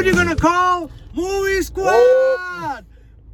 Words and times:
Who 0.00 0.06
you 0.06 0.14
gonna 0.14 0.34
call? 0.34 0.88
Movie 1.12 1.62
Squad. 1.62 2.86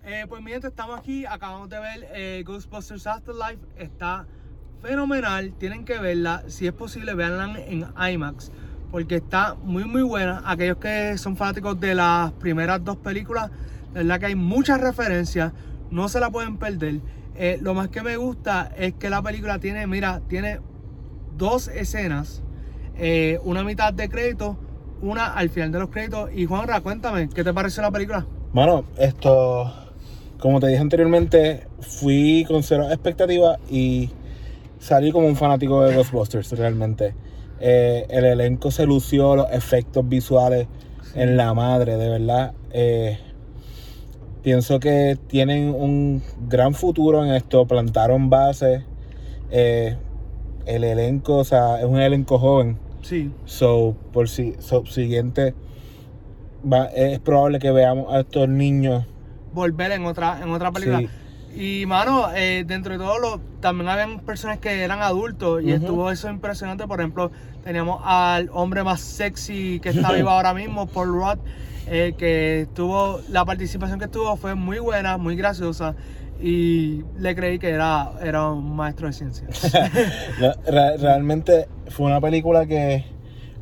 Eh, 0.04 0.24
pues 0.28 0.42
mi 0.42 0.50
gente, 0.50 0.66
estamos 0.66 0.98
aquí, 0.98 1.24
acabamos 1.24 1.68
de 1.68 1.78
ver 1.78 2.08
eh, 2.12 2.42
Ghostbusters 2.44 3.06
Afterlife, 3.06 3.60
está 3.76 4.26
fenomenal, 4.82 5.54
tienen 5.60 5.84
que 5.84 6.00
verla, 6.00 6.42
si 6.48 6.66
es 6.66 6.72
posible 6.72 7.14
véanla 7.14 7.60
en 7.68 7.86
IMAX, 7.96 8.50
porque 8.90 9.14
está 9.14 9.54
muy 9.54 9.84
muy 9.84 10.02
buena, 10.02 10.42
aquellos 10.44 10.78
que 10.78 11.16
son 11.18 11.36
fanáticos 11.36 11.78
de 11.78 11.94
las 11.94 12.32
primeras 12.32 12.82
dos 12.82 12.96
películas, 12.96 13.48
de 13.92 14.00
verdad 14.02 14.18
que 14.18 14.26
hay 14.26 14.34
muchas 14.34 14.80
referencias, 14.80 15.52
no 15.92 16.08
se 16.08 16.18
la 16.18 16.30
pueden 16.30 16.56
perder. 16.56 17.00
Eh, 17.36 17.60
lo 17.62 17.74
más 17.74 17.90
que 17.90 18.02
me 18.02 18.16
gusta 18.16 18.72
es 18.76 18.94
que 18.94 19.08
la 19.08 19.22
película 19.22 19.60
tiene, 19.60 19.86
mira, 19.86 20.20
tiene 20.28 20.58
dos 21.36 21.68
escenas, 21.68 22.42
una 23.44 23.62
mitad 23.62 23.92
de 23.94 24.08
crédito, 24.08 24.58
una 25.02 25.32
al 25.32 25.50
final 25.50 25.72
de 25.72 25.78
los 25.78 25.90
créditos. 25.90 26.30
Y 26.34 26.46
Juanra, 26.46 26.80
cuéntame, 26.80 27.28
¿qué 27.28 27.44
te 27.44 27.52
pareció 27.52 27.82
la 27.82 27.90
película? 27.90 28.26
Bueno, 28.52 28.84
esto, 28.98 29.72
como 30.38 30.60
te 30.60 30.68
dije 30.68 30.80
anteriormente, 30.80 31.66
fui 31.80 32.44
con 32.48 32.62
cero 32.62 32.86
expectativas 32.90 33.58
y 33.70 34.10
salí 34.78 35.12
como 35.12 35.26
un 35.26 35.36
fanático 35.36 35.82
de 35.82 35.94
Ghostbusters, 35.94 36.52
realmente. 36.52 37.14
Eh, 37.60 38.06
el 38.08 38.24
elenco 38.24 38.70
se 38.70 38.86
lució, 38.86 39.36
los 39.36 39.50
efectos 39.50 40.08
visuales 40.08 40.68
en 41.14 41.36
la 41.36 41.54
madre, 41.54 41.96
de 41.96 42.08
verdad. 42.08 42.52
Eh, 42.70 43.18
pienso 44.42 44.78
que 44.78 45.18
tienen 45.26 45.74
un 45.74 46.22
gran 46.48 46.74
futuro 46.74 47.24
en 47.24 47.32
esto, 47.34 47.66
plantaron 47.66 48.30
bases. 48.30 48.82
Eh, 49.50 49.96
el 50.66 50.84
elenco, 50.84 51.38
o 51.38 51.44
sea, 51.44 51.78
es 51.78 51.84
un 51.84 52.00
elenco 52.00 52.38
joven. 52.38 52.78
Sí. 53.06 53.30
So, 53.44 53.96
por 54.12 54.28
si, 54.28 54.56
siguiente, 54.86 55.54
va, 56.70 56.86
es 56.86 57.20
probable 57.20 57.60
que 57.60 57.70
veamos 57.70 58.12
a 58.12 58.20
estos 58.20 58.48
niños. 58.48 59.04
Volver 59.52 59.92
en 59.92 60.06
otra, 60.06 60.40
en 60.42 60.50
otra 60.50 60.72
película. 60.72 60.98
Sí. 60.98 61.08
Y 61.56 61.86
mano, 61.86 62.30
eh, 62.34 62.64
dentro 62.66 62.94
de 62.94 62.98
todo 62.98 63.20
lo, 63.20 63.40
también 63.60 63.88
habían 63.88 64.18
personas 64.20 64.58
que 64.58 64.82
eran 64.82 65.02
adultos 65.02 65.62
y 65.62 65.70
estuvo 65.70 66.10
eso 66.10 66.28
impresionante. 66.28 66.88
Por 66.88 66.98
ejemplo, 66.98 67.30
teníamos 67.62 68.02
al 68.04 68.50
hombre 68.52 68.82
más 68.82 69.00
sexy 69.00 69.78
que 69.78 69.90
está 69.90 70.10
vivo 70.10 70.30
ahora 70.30 70.52
mismo, 70.52 70.86
Paul 70.86 71.12
Rudd, 71.12 71.38
eh, 71.86 72.14
que 72.18 72.66
tuvo, 72.74 73.20
la 73.30 73.44
participación 73.44 74.00
que 74.00 74.08
tuvo 74.08 74.36
fue 74.36 74.56
muy 74.56 74.80
buena, 74.80 75.16
muy 75.16 75.36
graciosa. 75.36 75.94
Y 76.42 77.02
le 77.18 77.34
creí 77.34 77.58
que 77.58 77.70
era, 77.70 78.12
era 78.22 78.50
un 78.50 78.76
maestro 78.76 79.06
de 79.06 79.12
ciencia. 79.14 79.48
No, 80.40 80.52
re- 80.70 80.96
realmente 80.98 81.66
fue 81.88 82.06
una 82.06 82.20
película 82.20 82.66
que 82.66 83.04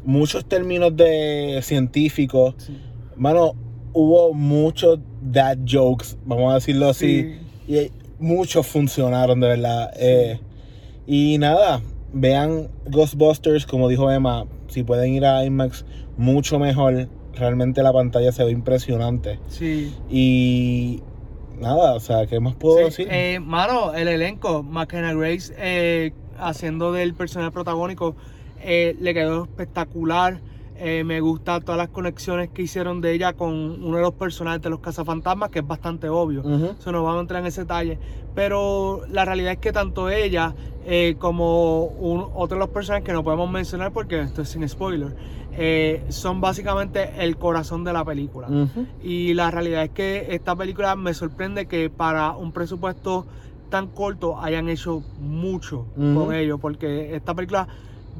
muchos 0.05 0.45
términos 0.45 0.95
de 0.97 1.61
científicos, 1.63 2.55
Sí. 2.59 2.77
mano, 3.17 3.53
hubo 3.93 4.35
muchos 4.35 4.99
dad 5.23 5.57
jokes, 5.67 6.17
vamos 6.27 6.51
a 6.51 6.55
decirlo 6.57 6.89
así, 6.89 7.39
y 7.69 7.91
muchos 8.19 8.67
funcionaron 8.67 9.39
de 9.41 9.49
verdad. 9.49 9.91
Eh, 9.97 10.41
y 11.07 11.39
nada, 11.39 11.81
vean 12.13 12.69
Ghostbusters, 12.91 13.67
como 13.67 13.89
dijo 13.89 14.11
Emma, 14.11 14.47
si 14.69 14.83
pueden 14.83 15.13
ir 15.15 15.25
a 15.25 15.45
IMAX, 15.45 15.85
mucho 16.17 16.59
mejor. 16.59 17.09
Realmente 17.35 17.83
la 17.83 17.93
pantalla 17.93 18.31
se 18.33 18.45
ve 18.45 18.51
impresionante. 18.53 19.39
Sí. 19.49 19.93
Y 20.11 21.03
nada, 21.61 21.95
o 21.95 22.01
sea, 22.01 22.27
¿qué 22.27 22.41
más 22.41 22.55
puedo 22.57 22.91
Sí, 22.91 23.05
decir? 23.05 23.09
eh, 23.11 23.41
mano, 23.41 23.95
el 23.95 24.09
elenco, 24.09 24.63
McKenna 24.63 25.13
Grace 25.15 25.55
eh, 25.59 26.13
haciendo 26.39 26.93
del 26.93 27.15
personaje 27.15 27.51
protagónico, 27.51 28.17
eh, 28.61 28.97
le 29.01 29.15
quedó 29.15 29.45
espectacular. 29.45 30.41
Eh, 30.77 31.05
me 31.05 31.21
gusta 31.21 31.61
todas 31.61 31.79
las 31.79 31.89
conexiones 31.89 32.51
que 32.51 32.63
hicieron 32.63 33.01
de 33.01 33.13
ella 33.13 33.33
con 33.35 33.53
uno 33.55 33.97
de 33.97 34.03
los 34.03 34.15
personajes 34.15 34.61
de 34.61 34.71
los 34.71 34.81
cazafantasmas, 34.81 35.51
que 35.51 35.61
es 35.61 35.67
bastante 35.67 36.09
obvio. 36.09 36.43
Eso 36.79 36.91
no 36.93 37.03
vamos 37.05 37.19
a 37.19 37.21
entrar 37.23 37.41
en 37.43 37.47
ese 37.47 37.61
detalle. 37.63 37.99
Pero 38.35 39.03
la 39.09 39.25
realidad 39.25 39.53
es 39.53 39.59
que 39.59 39.73
tanto 39.73 40.11
ella 40.11 40.55
eh, 40.87 41.17
como 41.19 41.85
un- 41.85 42.27
otro 42.35 42.57
de 42.57 42.61
los 42.61 42.69
personajes 42.69 43.07
que 43.07 43.13
no 43.15 43.25
podemos 43.25 43.51
mencionar 43.51 43.93
porque 43.93 44.21
esto 44.21 44.43
es 44.43 44.51
sin 44.51 44.69
spoiler, 44.69 45.15
eh, 45.57 46.03
son 46.11 46.41
básicamente 46.43 47.13
el 47.21 47.37
corazón 47.39 47.85
de 47.85 47.93
la 47.93 48.05
película. 48.05 48.49
Y 49.03 49.33
la 49.35 49.51
realidad 49.51 49.85
es 49.85 49.91
que 49.91 50.27
esta 50.31 50.55
película 50.57 50.95
me 50.97 51.15
sorprende 51.15 51.67
que 51.67 51.89
para 51.89 52.33
un 52.37 52.53
presupuesto 52.53 53.25
tan 53.71 53.87
corto 53.87 54.39
hayan 54.41 54.69
hecho 54.69 55.03
mucho 55.21 55.87
con 56.15 56.35
ello, 56.35 56.59
porque 56.59 57.15
esta 57.17 57.33
película 57.35 57.67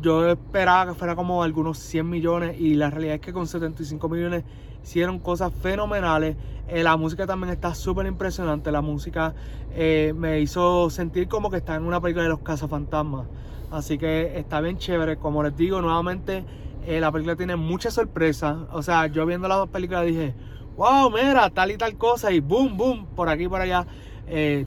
yo 0.05 0.29
esperaba 0.29 0.93
que 0.93 0.99
fuera 0.99 1.17
como 1.17 1.43
algunos 1.43 1.79
100 1.79 2.09
millones 2.09 2.61
y 2.61 2.75
la 2.75 2.91
realidad 2.91 3.15
es 3.15 3.21
que 3.23 3.33
con 3.33 3.47
75 3.47 4.07
millones 4.11 4.45
hicieron 4.83 5.19
cosas 5.19 5.51
fenomenales. 5.63 6.37
Eh, 6.69 6.83
la 6.83 6.99
música 6.99 7.27
también 7.27 7.51
está 7.51 7.75
súper 7.75 8.05
impresionante, 8.07 8.71
la 8.71 8.83
música 8.83 9.35
eh, 9.75 10.13
me 10.15 10.41
hizo 10.41 10.91
sentir 10.91 11.27
como 11.27 11.51
que 11.51 11.57
estaba 11.57 11.79
en 11.79 11.87
una 11.87 12.03
película 12.03 12.23
de 12.23 12.29
los 12.29 12.41
cazafantasmas. 12.41 13.27
Así 13.71 13.97
que 13.97 14.39
está 14.39 14.61
bien 14.61 14.77
chévere, 14.77 15.17
como 15.17 15.43
les 15.43 15.57
digo 15.57 15.81
nuevamente, 15.81 16.45
eh, 16.87 17.01
la 17.01 17.11
película 17.11 17.35
tiene 17.35 17.57
muchas 17.57 17.95
sorpresas. 17.95 18.59
O 18.73 18.83
sea, 18.83 19.07
yo 19.07 19.25
viendo 19.25 19.49
la 19.49 19.65
película 19.65 20.03
dije, 20.03 20.35
wow, 20.77 21.11
mira, 21.11 21.49
tal 21.49 21.71
y 21.71 21.79
tal 21.79 21.97
cosa, 21.97 22.31
y 22.31 22.41
boom, 22.41 22.77
boom, 22.77 23.07
por 23.17 23.31
aquí 23.31 23.45
y 23.45 23.49
por 23.49 23.63
allá, 23.63 23.87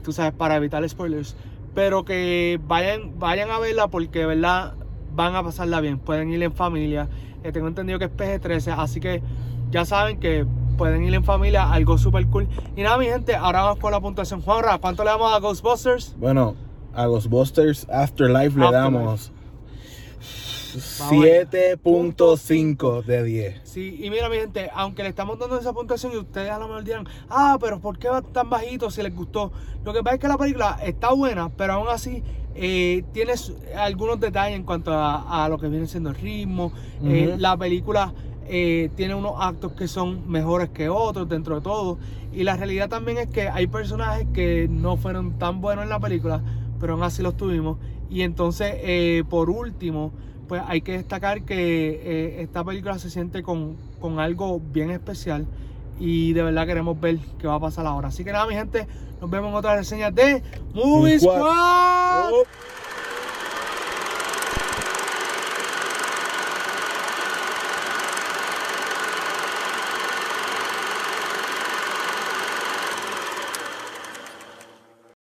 tú 0.04 0.12
sabes, 0.12 0.34
para 0.34 0.56
evitar 0.56 0.88
spoilers. 0.90 1.38
Pero 1.76 2.06
que 2.06 2.60
vayan, 2.68 3.20
vayan 3.20 3.52
a 3.52 3.60
verla 3.60 3.88
porque 3.88 4.26
verdad 4.26 4.74
van 5.18 5.36
a 5.36 5.44
pasarla 5.44 5.82
bien. 5.82 5.98
Pueden 5.98 6.32
ir 6.32 6.42
en 6.44 6.54
familia. 6.54 7.10
Eh, 7.44 7.52
tengo 7.52 7.68
entendido 7.68 8.00
que 8.00 8.06
es 8.06 8.12
PG-13, 8.12 8.76
así 8.78 9.02
que 9.02 9.22
ya 9.72 9.84
saben 9.84 10.20
que 10.20 10.46
pueden 10.78 11.04
ir 11.04 11.14
en 11.14 11.24
familia, 11.24 11.72
algo 11.72 11.98
súper 11.98 12.28
cool. 12.28 12.48
Y 12.76 12.84
nada, 12.84 12.98
mi 12.98 13.08
gente, 13.08 13.36
ahora 13.36 13.64
vamos 13.64 13.80
con 13.80 13.92
la 13.92 14.00
puntuación. 14.00 14.42
Juanra, 14.42 14.78
¿cuánto 14.78 15.04
le 15.04 15.10
damos 15.10 15.34
a 15.34 15.40
Ghostbusters? 15.40 16.16
Bueno, 16.18 16.56
a 16.94 17.08
Ghostbusters 17.08 17.88
Afterlife 17.90 18.58
le 18.58 18.72
damos 18.72 19.04
Vamos 19.04 19.32
allá. 19.32 19.38
7.5 21.50 23.04
de 23.04 23.24
10. 23.24 23.62
Sí, 23.64 23.98
y 24.00 24.12
mira 24.12 24.30
mi 24.30 24.36
gente, 24.36 24.70
aunque 24.76 25.02
le 25.02 25.10
estamos 25.10 25.40
dando 25.40 25.58
esa 25.58 25.74
puntuación 25.74 26.14
y 26.14 26.18
ustedes 26.18 26.52
a 26.52 26.60
lo 26.60 26.68
mejor 26.68 26.84
dirán, 26.84 27.08
ah, 27.30 27.58
pero 27.60 27.80
¿por 27.80 27.98
qué 27.98 28.10
va 28.10 28.22
tan 28.22 28.52
bajito 28.52 28.92
si 28.92 29.02
les 29.02 29.16
gustó? 29.16 29.52
Lo 29.84 29.94
que 29.94 30.04
pasa 30.04 30.16
es 30.16 30.22
que 30.22 30.28
la 30.28 30.38
película 30.38 30.78
está 30.84 31.12
buena, 31.14 31.50
pero 31.50 31.74
aún 31.74 31.88
así 31.90 32.22
eh, 32.58 33.04
tiene 33.14 33.38
su- 33.38 33.56
algunos 33.78 34.20
detalles 34.20 34.58
en 34.58 34.64
cuanto 34.64 34.92
a, 34.94 35.46
a 35.46 35.50
lo 35.50 35.58
que 35.58 35.68
viene 35.70 35.88
siendo 35.88 36.10
el 36.10 36.16
ritmo. 36.16 36.72
Eh, 37.06 37.32
la 37.38 37.56
película 37.58 38.14
eh, 38.48 38.90
tiene 38.96 39.16
unos 39.16 39.34
actos 39.40 39.74
que 39.74 39.88
son 39.88 40.30
mejores 40.30 40.70
que 40.70 40.90
otros 40.90 41.30
dentro 41.30 41.56
de 41.56 41.62
todo. 41.62 41.98
Y 42.34 42.44
la 42.44 42.58
realidad 42.58 42.90
también 42.90 43.18
es 43.18 43.28
que 43.28 43.48
hay 43.50 43.68
personajes 43.68 44.28
que 44.34 44.68
no 44.70 44.98
fueron 44.98 45.38
tan 45.38 45.62
buenos 45.62 45.84
en 45.84 45.90
la 45.90 46.00
película, 46.00 46.42
pero 46.80 46.94
aún 46.94 47.04
así 47.04 47.22
los 47.22 47.38
tuvimos. 47.38 47.78
Y 48.10 48.22
entonces, 48.22 48.74
eh, 48.80 49.24
por 49.30 49.50
último, 49.50 50.12
pues 50.48 50.62
hay 50.66 50.82
que 50.82 50.94
destacar 50.94 51.44
que 51.44 52.42
esta 52.42 52.64
película 52.64 52.98
se 53.00 53.10
siente 53.10 53.44
con, 53.44 53.76
con 54.00 54.20
algo 54.20 54.62
bien 54.74 54.92
especial 54.92 55.46
y 56.00 56.34
de 56.34 56.44
verdad 56.44 56.66
queremos 56.66 57.00
ver 57.00 57.18
qué 57.40 57.48
va 57.48 57.56
a 57.56 57.60
pasar 57.60 57.86
ahora. 57.86 58.10
Así 58.10 58.24
que 58.24 58.32
nada, 58.32 58.46
mi 58.46 58.54
gente, 58.54 58.88
nos 59.20 59.30
vemos 59.30 59.50
en 59.50 59.56
otras 59.56 59.78
reseñas 59.78 60.14
de 60.14 60.44
Movie 60.74 61.20
Squad. 61.20 62.32